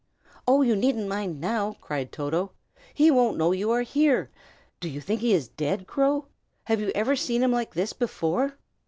"Oh, 0.47 0.63
you 0.63 0.75
needn't 0.75 1.07
mind 1.07 1.39
now!" 1.39 1.75
cried 1.79 2.11
Toto. 2.11 2.53
"He 2.91 3.11
won't 3.11 3.37
know 3.37 3.51
you 3.51 3.69
are 3.69 3.83
here. 3.83 4.31
Do 4.79 4.89
you 4.89 4.99
think 4.99 5.21
he 5.21 5.31
is 5.31 5.47
dead, 5.47 5.85
Crow? 5.85 6.25
Have 6.63 6.81
you 6.81 6.91
ever 6.95 7.15
seen 7.15 7.43
him 7.43 7.51
like 7.51 7.75
this 7.75 7.93
before?" 7.93 8.57